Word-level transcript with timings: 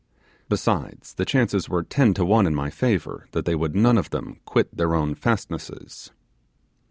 Besides, 0.49 1.13
the 1.13 1.25
chances 1.25 1.69
were 1.69 1.83
ten 1.83 2.15
to 2.15 2.25
one 2.25 2.47
in 2.47 2.55
my 2.55 2.71
favour 2.71 3.27
that 3.33 3.45
they 3.45 3.53
would 3.53 3.75
none 3.75 3.99
of 3.99 4.09
them 4.09 4.39
quit 4.45 4.75
their 4.75 4.95
own 4.95 5.13
fastnesses. 5.13 6.09